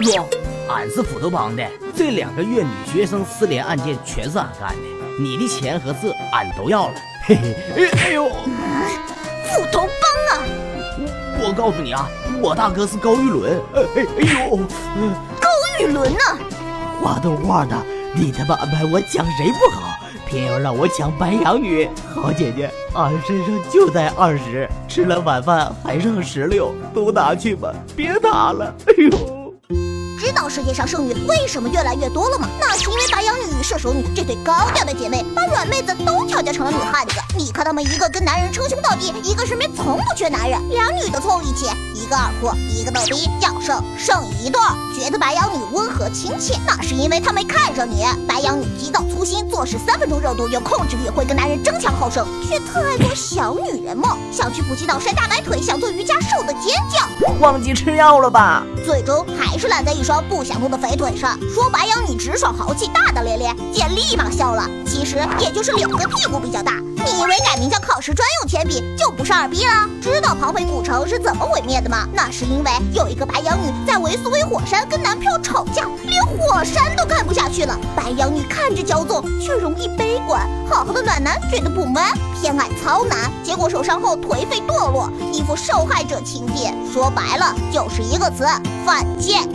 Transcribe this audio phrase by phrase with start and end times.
[0.00, 0.28] 哟，
[0.68, 1.62] 俺是斧头帮的，
[1.94, 4.82] 这两个月女学生失联案件全是俺干的，
[5.20, 6.94] 你的钱和字俺都要了。
[7.24, 10.44] 嘿嘿，哎呦，斧头帮啊！
[11.44, 12.08] 我我告诉你啊，
[12.40, 13.60] 我大哥是高玉伦。
[13.74, 14.56] 哎哎哎呦，
[15.40, 15.48] 高
[15.80, 16.18] 玉伦呢？
[17.00, 17.76] 画动画的，
[18.14, 21.88] 你他妈安排我抢谁不好，偏要让我抢白羊女。
[22.14, 28.74] 好姐姐，俺身上就带二十，吃了晚饭还剩十六，都拿去吧，别打了。
[28.86, 29.41] 哎呦。
[30.32, 32.48] 知道世界上剩女为什么越来越多了吗？
[32.58, 37.16] 那是因为白羊女与射手女这对高调的姐妹，把软妹子都调教成了女汉子。
[37.36, 44.58] 你看她们一个跟男人称兄道弟，一个身边从不缺男人，两女的凑一起，一个二货，一个逗逼，要剩剩一对。
[44.98, 48.02] 觉得白羊女温和亲切，那是因为她没看上你。
[48.26, 58.64] 白羊女急躁粗心，做事三分钟热度，有控制欲，会跟男人争强好胜，却特爱做小女人梦，想去普吉岛晒大白腿，想做瑜伽瘦的尖叫，忘记吃药了吧？
[58.84, 60.22] 最终还是懒在一双。
[60.28, 64.68] 不想动的肥腿上说白羊女直爽豪气大大咧咧，姐立马笑了。
[64.86, 66.72] 其实也就是两个屁股比较大。
[67.04, 69.88] 你以为改名叫考试专用铅笔就不是二逼了？
[70.00, 72.06] 知道庞培古城是怎么毁灭的吗？
[72.12, 77.76] 那是因为有一个白羊女在维苏威火山跟男票吵架，连火山都看不下去了。
[77.96, 80.48] 白羊女看着骄纵，却容易悲观。
[80.84, 82.02] 好的暖男觉得不闷，
[82.40, 86.74] 偏爱糙男，结果受伤后颓废堕落，一副受害者情节。
[86.92, 88.44] 说白了就是一个词：
[88.84, 89.48] 犯贱。